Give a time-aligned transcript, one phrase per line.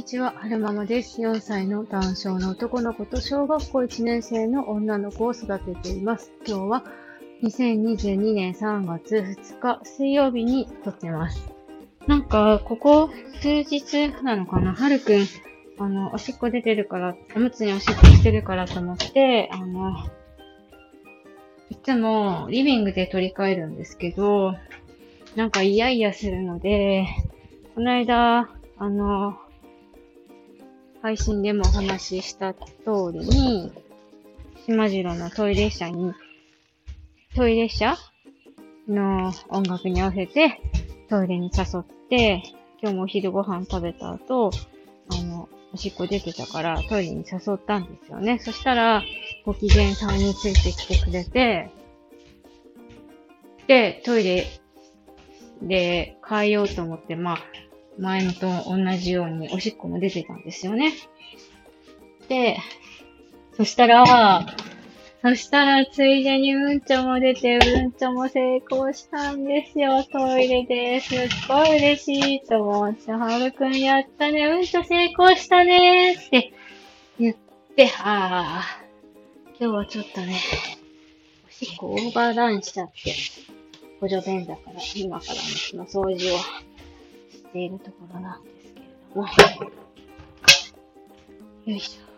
[0.00, 1.20] にちは、はるままです。
[1.20, 6.32] 4歳の男性の男の子と小学校1年生の女の子を育てています。
[6.46, 6.84] 今日は
[7.42, 11.52] 2022年3月2日水曜日に撮ってます。
[12.06, 13.10] なんか、ここ
[13.42, 14.72] 数日なのかな？
[14.72, 15.26] はるくん、
[15.78, 19.94] あの、おしっこ出てるから、おむつにおしっこしてるからと思って、あの、
[21.68, 24.54] いつもリビングで取り替えるんですけど、
[25.36, 27.06] なんか嫌々するので、
[27.74, 28.48] この間、
[28.78, 29.36] あの、
[31.02, 32.60] 配信でもお話しした通
[33.12, 33.72] りに、
[34.66, 36.12] 島次郎のトイレ車に、
[37.34, 37.96] トイレ車
[38.88, 40.60] の音楽に合わせて
[41.08, 42.42] トイレに誘って、
[42.82, 44.50] 今日もお昼ご飯食べた後、
[45.08, 48.38] あの、おしっこ出てたからトイレに誘ったんですよね。
[48.38, 49.02] そしたら、
[49.44, 51.70] ご機嫌さんについてきてくれて、
[53.66, 54.46] で、トイレ
[55.62, 57.38] で変えようと思って、まあ、
[58.00, 60.92] 前のと同じようにおしっこも出てたんですよね。
[62.28, 62.58] で、
[63.56, 64.46] そしたら、
[65.22, 71.00] そしたらついでにうんちょも出て、うんちょも成功したんですよ、トイレで。
[71.00, 76.54] すっごい嬉しいと思って、はるくんやったね、うんちょ成功したねって
[77.18, 77.36] 言っ
[77.76, 78.82] て、ああ、
[79.58, 80.36] 今日はちょっとね、
[81.46, 83.14] おしっこオーバーランしちゃって、
[84.00, 86.38] 補助便だから、今からその掃除を
[87.50, 89.26] しているところなんですけれども。
[91.66, 92.10] よいしょ。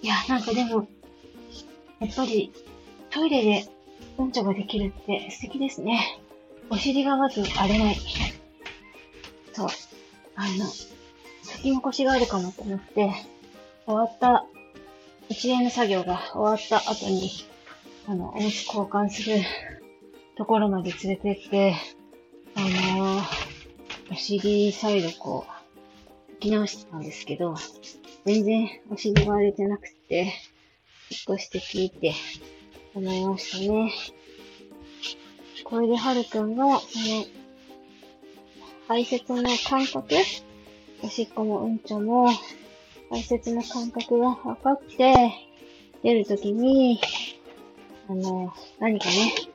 [0.00, 0.86] いや、なんかでも、
[1.98, 2.52] やっぱり
[3.10, 3.66] トイレで
[4.16, 6.20] うんちょができるって素敵ですね。
[6.70, 7.96] お尻がまず荒れない。
[9.52, 9.68] そう。
[10.36, 10.66] あの、
[11.42, 13.12] 先の腰があるかもと思って、
[13.86, 14.46] 終わった、
[15.28, 17.28] 一連の作業が終わった後に、
[18.06, 19.40] あの、おむつ交換する
[20.38, 21.74] ところまで連れてって、
[22.54, 22.60] あ
[22.96, 25.44] のー、お尻サイドこ
[26.28, 27.56] う、拭き直してたんですけど、
[28.24, 30.32] 全然お尻が荒れてなくて、
[31.10, 32.14] 引っ越して聞いて
[32.94, 33.92] 思いましたね。
[35.64, 36.80] これではるくんが、この、
[38.86, 40.14] 排泄の感覚
[41.02, 42.28] おしっこもうんちょも、
[43.10, 45.32] 排泄の感覚が分かって、
[46.04, 47.00] 出るときに、
[48.08, 49.47] あの、何かね、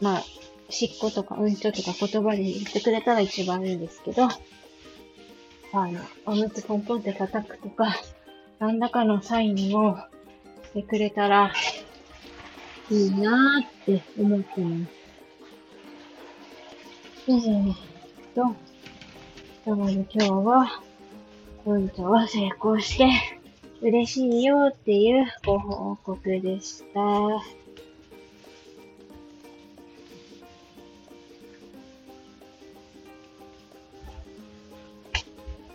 [0.00, 0.24] まあ、
[0.68, 4.28] しっことかうんちょとか言葉で言ってくれたら一番いいんですけど、あ
[5.72, 7.94] の、おむつポンポンって叩くとか、
[8.58, 9.96] 何らかのサインを
[10.64, 11.52] してくれたら
[12.90, 14.92] いいなーって思ってます。
[17.28, 17.74] えー
[18.34, 18.42] と、
[19.70, 20.82] なので今日は、
[21.64, 23.10] うんちょは成功して、
[23.82, 27.00] 嬉しいよっていうご報告でした。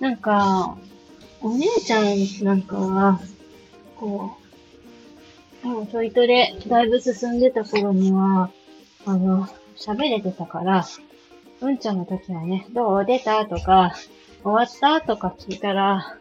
[0.00, 0.76] なんか、
[1.40, 3.20] お姉ちゃんなんかは、
[3.96, 4.36] こ
[5.64, 8.50] う、もうちょいとでだいぶ進んでた頃には、
[9.04, 10.86] あの、喋れてたから、
[11.60, 13.94] うんちゃんの時はね、どう出たとか、
[14.42, 16.18] 終わったとか聞いたら、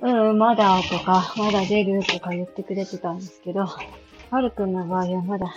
[0.00, 5.54] うん、まだとか、まだ出るとか言ってくれてたんですけど、はるくんの場合はまだ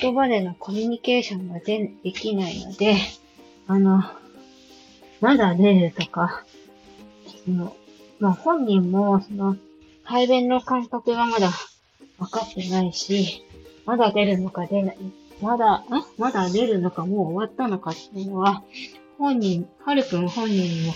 [0.00, 2.96] 言葉でのコミュニケーションがでできないので、
[3.66, 4.02] あの、
[5.20, 6.44] まだ出るとか、
[7.44, 7.76] その、
[8.18, 9.56] まあ、本人も、その、
[10.04, 11.50] 排便の感覚がまだ
[12.18, 13.44] 分かってないし、
[13.84, 14.98] まだ出るのか出ない、
[15.40, 15.84] まだ、ん
[16.18, 18.62] まだ出るのかもう終わったのかっていうのは、
[19.18, 20.92] 本人、はるくん本人も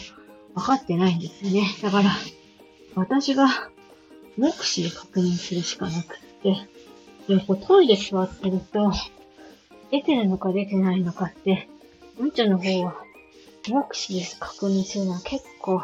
[0.54, 1.66] 分かってないんですよね。
[1.82, 2.10] だから、
[2.94, 3.48] 私が
[4.36, 6.56] 目視で確認するしかなくって、
[7.28, 8.92] でこうトイレ座ってると、
[9.90, 11.68] 出てるのか出てないのかって、
[12.18, 12.96] うんちゃんの方は
[13.68, 15.82] 目視で確認するのは結構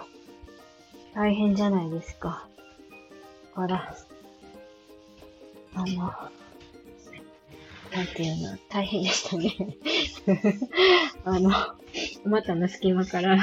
[1.14, 2.46] 大変じゃないですか。
[3.56, 3.96] だから、
[5.74, 5.96] あの、
[7.92, 9.76] なんていうの、大変でしたね。
[11.24, 11.50] あの、
[12.24, 13.38] お股の隙間から、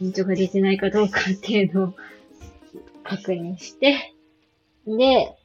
[0.00, 1.94] うんちょが出てないかどうかっていうのを
[3.04, 4.14] 確認して、
[4.86, 5.36] で、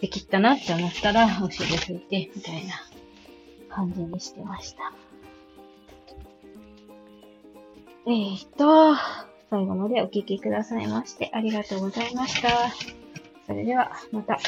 [0.00, 2.74] できたなって思ったら、お尻拭いて、みたいな
[3.70, 4.92] 感じにしてました。
[8.04, 8.96] えー、っと、
[9.50, 12.48] 最後までお聴きくださいましてありがとうございました。
[13.46, 14.38] それでは、また。